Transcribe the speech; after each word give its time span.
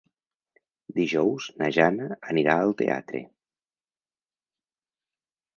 Dijous 0.99 1.49
na 1.59 1.69
Jana 1.75 2.07
anirà 2.33 2.55
al 2.63 2.73
teatre. 2.81 3.23